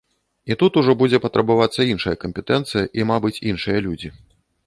І 0.53 0.55
тут 0.61 0.79
ужо 0.81 0.95
будзе 1.01 1.19
патрабавацца 1.25 1.85
іншая 1.93 2.13
кампетэнцыя, 2.23 2.85
і, 3.01 3.07
мабыць, 3.13 3.39
іншыя 3.51 3.79
людзі. 3.89 4.09